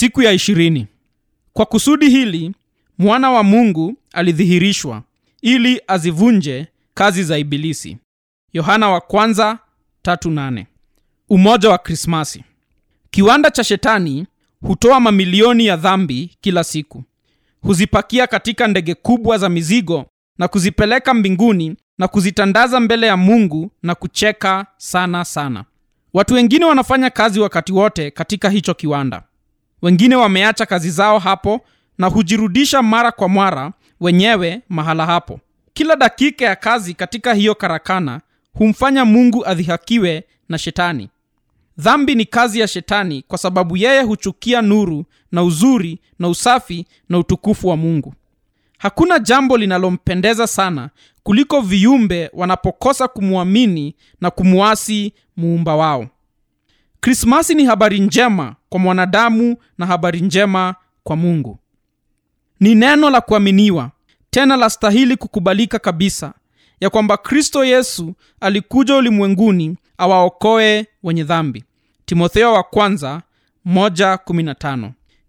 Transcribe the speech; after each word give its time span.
siku 0.00 0.22
ya 0.22 0.32
ishirini. 0.32 0.86
Kwa 1.52 1.66
kusudi 1.66 2.08
hili 2.10 2.52
mwana 2.98 3.30
wa 3.30 3.42
mungu 3.42 3.94
alidhihirishwa 4.12 5.02
ili 5.42 5.80
azivunje 5.86 6.66
kazi 6.94 7.24
za 7.24 7.38
ibilisi. 7.38 7.98
Yohana 8.52 8.88
wa 8.88 9.00
kwanza 9.00 9.58
tatu 10.02 10.30
nane. 10.30 10.66
umoja 11.28 11.70
wa 11.70 11.78
krismasi. 11.78 12.44
Kiwanda 13.10 13.50
cha 13.50 13.64
shetani 13.64 14.26
hutoa 14.60 15.00
mamilioni 15.00 15.66
ya 15.66 15.76
dhambi 15.76 16.36
kila 16.40 16.64
siku. 16.64 17.04
Huzipakia 17.62 18.26
katika 18.26 18.66
ndege 18.68 18.94
kubwa 18.94 19.38
za 19.38 19.48
mizigo 19.48 20.06
na 20.38 20.48
kuzipeleka 20.48 21.14
mbinguni 21.14 21.76
na 21.98 22.08
kuzitandaza 22.08 22.80
mbele 22.80 23.06
ya 23.06 23.16
mungu 23.16 23.70
na 23.82 23.94
kucheka 23.94 24.66
sana 24.76 25.24
sana. 25.24 25.64
Watu 26.12 26.34
wengine 26.34 26.64
wanafanya 26.64 27.10
kazi 27.10 27.40
wakati 27.40 27.72
wote 27.72 28.10
katika 28.10 28.50
hicho 28.50 28.74
kiwanda 28.74 29.22
wengine 29.82 30.16
wameacha 30.16 30.66
kazi 30.66 30.90
zao 30.90 31.18
hapo 31.18 31.60
na 31.98 32.06
hujirudisha 32.06 32.82
mara 32.82 33.12
kwa 33.12 33.28
mara 33.28 33.72
wenyewe 34.00 34.60
mahala 34.68 35.06
hapo. 35.06 35.40
Kila 35.72 35.96
dakika 35.96 36.44
ya 36.44 36.56
kazi 36.56 36.94
katika 36.94 37.34
hiyo 37.34 37.54
karakana 37.54 38.20
humfanya 38.52 39.04
mungu 39.04 39.46
adhihakiwe 39.46 40.24
na 40.48 40.58
shetani. 40.58 41.08
Dhambi 41.78 42.14
ni 42.14 42.24
kazi 42.24 42.60
ya 42.60 42.68
shetani 42.68 43.24
kwa 43.28 43.38
sababu 43.38 43.76
yeye 43.76 44.02
huchukia 44.02 44.62
nuru 44.62 45.04
na 45.32 45.42
uzuri 45.42 45.98
na 46.18 46.28
usafi 46.28 46.86
na 47.08 47.18
utukufu 47.18 47.68
wa 47.68 47.76
mungu. 47.76 48.14
Hakuna 48.78 49.18
jambo 49.18 49.56
linalompendeza 49.58 50.46
sana 50.46 50.90
kuliko 51.22 51.60
viumbe 51.60 52.30
wanapokosa 52.32 53.08
kumwamini 53.08 53.94
na 54.20 54.30
kumwasi 54.30 55.12
muumba 55.36 55.76
wao 55.76 56.06
krismasi 57.00 57.54
ni 57.54 57.64
habari 57.64 58.00
njema 58.00 58.56
kwa 58.68 58.80
mwanadamu 58.80 59.56
na 59.78 59.86
habari 59.86 60.20
njema 60.20 60.74
kwa 61.04 61.16
mungu. 61.16 61.58
Ni 62.60 62.74
neno 62.74 63.10
la 63.10 63.20
kuaminiwa 63.20 63.90
tena 64.30 64.56
la 64.56 64.70
stahili 64.70 65.16
kukubalika 65.16 65.78
kabisa 65.78 66.32
ya 66.80 66.90
kwamba 66.90 67.16
kristo 67.16 67.64
yesu 67.64 68.14
alikuja 68.40 68.96
ulimwenguni 68.96 69.76
awaokoe 69.98 70.86
wenye 71.02 71.24
dhambi. 71.24 71.64
Timotheo 72.04 72.52
wa 72.52 72.62
kwanza 72.62 73.22
moja, 73.64 74.18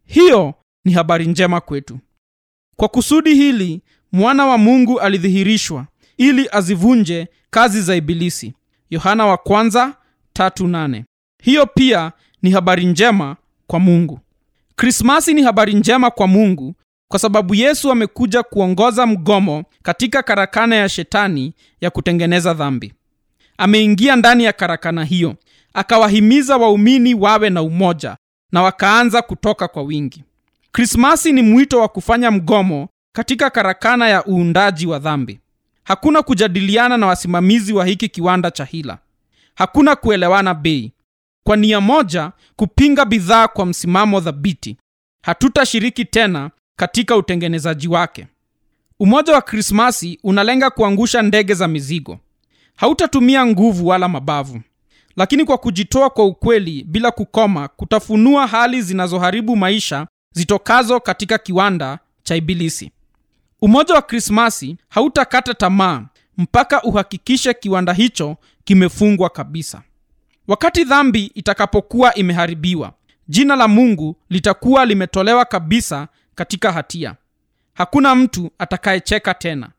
hiyo 0.06 0.54
ni 0.86 0.94
habari 0.94 1.28
njema 1.28 1.62
kwetu. 1.62 2.00
Kwa 2.76 2.88
kusudi 2.88 3.36
hili 3.36 3.82
mwana 4.12 4.46
wa 4.46 4.58
mungu 4.58 5.00
alidhihirishwa 5.00 5.88
ili 6.18 6.50
azivunje 6.52 7.28
kazi 7.50 7.82
za 7.82 7.96
ibilisi. 7.96 8.54
Yohana 8.90 9.26
wa 9.26 9.38
kwanza 9.38 9.94
3:8 10.34 11.04
hiyo 11.42 11.66
pia 11.66 12.12
ni 12.42 12.52
habari 12.52 12.86
njema 12.86 13.36
kwa 13.68 13.80
mungu. 13.80 14.20
Krismasi 14.76 15.34
ni 15.34 15.42
habari 15.42 15.74
njema 15.74 16.12
kwa 16.12 16.28
mungu 16.28 16.76
kwa 17.08 17.20
sababu 17.20 17.56
yesu 17.56 17.92
amekuja 17.92 18.44
kuongoza 18.44 19.06
mgomo 19.06 19.64
katika 19.84 20.24
karakana 20.24 20.76
ya 20.76 20.90
shetani 20.90 21.54
ya 21.82 21.90
kutengeneza 21.90 22.54
dhambi. 22.54 22.94
Ameingia 23.58 24.16
ndani 24.16 24.44
ya 24.44 24.54
karakana 24.54 25.04
hiyo 25.04 25.36
akawahimiza 25.74 26.58
waumini 26.58 27.14
wawe 27.14 27.50
na 27.50 27.62
umoja 27.62 28.18
na 28.52 28.62
wakaanza 28.62 29.22
kutoka 29.22 29.68
kwa 29.68 29.84
wingi. 29.84 30.24
Krismasi 30.72 31.32
ni 31.32 31.42
mwito 31.42 31.80
wa 31.80 31.88
kufanya 31.88 32.32
mgomo 32.32 32.88
katika 33.16 33.50
karakana 33.50 34.08
ya 34.10 34.26
uundaji 34.28 34.88
wa 34.88 35.00
dhambi. 35.00 35.40
Hakuna 35.84 36.22
kujadiliana 36.22 36.98
na 36.98 37.08
wasimamizi 37.08 37.74
wa 37.74 37.86
hiki 37.86 38.10
kiwanda 38.10 38.52
cha 38.52 38.66
hila. 38.66 38.98
Hakuna 39.56 39.96
kuelewana 39.96 40.54
bei 40.54 40.92
kwa 41.44 41.58
nia 41.58 41.82
moja 41.82 42.32
kupinga 42.56 43.06
bidhaa 43.06 43.48
kwa 43.48 43.66
msimamo 43.66 44.20
dhabiti 44.20 44.78
hatutashiriki 45.26 46.06
tena 46.06 46.52
katika 46.76 47.18
utengenezaji 47.18 47.88
wake. 47.88 48.28
Umoja 49.00 49.34
wa 49.34 49.42
krismasi 49.42 50.20
unalenga 50.24 50.70
kuangusha 50.70 51.22
ndege 51.22 51.54
za 51.54 51.68
mizigo. 51.68 52.20
Hautatumia 52.76 53.46
nguvu 53.46 53.88
wala 53.88 54.08
mabavu 54.08 54.62
lakini 55.16 55.46
kwa 55.46 55.58
kujitoa 55.58 56.10
kwa 56.10 56.26
ukweli 56.26 56.84
bila 56.84 57.12
kukoma 57.12 57.68
kutafunua 57.68 58.48
hali 58.48 58.82
zinazoharibu 58.82 59.56
maisha 59.56 60.08
zitokazo 60.36 61.00
katika 61.00 61.38
kiwanda 61.38 62.00
cha 62.24 62.36
ibilisi. 62.36 62.92
Umoja 63.62 63.94
wa 63.96 64.02
krismasi 64.02 64.78
hautakata 64.90 65.54
tamaa 65.54 66.06
mpaka 66.38 66.84
uhakikishe 66.84 67.54
kiwanda 67.54 67.94
hicho 67.94 68.38
kimefungwa 68.64 69.30
kabisa 69.30 69.82
wakati 70.52 70.84
dhambi 70.84 71.26
itakapokuwa 71.36 72.14
imeharibiwa 72.16 72.94
jina 73.28 73.56
la 73.56 73.68
mungu 73.68 74.16
litakuwa 74.30 74.86
limetolewa 74.86 75.46
kabisa 75.46 76.08
katika 76.36 76.72
hatia. 76.72 77.16
Hakuna 77.74 78.16
mtu 78.16 78.52
atakayecheka 78.58 79.34
tena. 79.34 79.70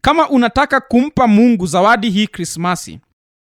Kama 0.00 0.28
unataka 0.28 0.80
kumpa 0.80 1.26
mungu 1.26 1.66
zawadi 1.66 2.10
hii 2.10 2.26
krismasi 2.26 3.00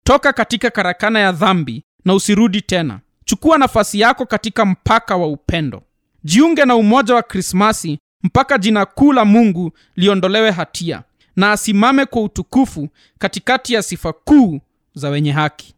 toka 0.04 0.32
katika 0.32 0.70
karakana 0.70 1.18
ya 1.20 1.32
dhambi 1.32 1.84
na 2.04 2.14
usirudi 2.14 2.60
tena. 2.62 3.00
Chukua 3.24 3.58
nafasi 3.58 4.00
yako 4.00 4.26
katika 4.26 4.64
mpaka 4.66 5.16
wa 5.16 5.26
upendo. 5.26 5.82
Jiunge 6.24 6.64
na 6.64 6.76
umoja 6.76 7.14
wa 7.14 7.22
krismasi 7.22 7.98
mpaka 8.22 8.58
jina 8.58 8.86
kuu 8.86 9.12
la 9.12 9.24
mungu 9.24 9.72
liondolewe 9.96 10.50
hatia 10.50 11.02
na 11.36 11.52
asimame 11.52 12.06
kwa 12.06 12.22
utukufu 12.22 12.88
katikati 13.18 13.74
ya 13.74 13.82
sifa 13.82 14.12
kuu 14.12 14.60
za 14.94 15.08
wenye 15.08 15.32
haki 15.32 15.74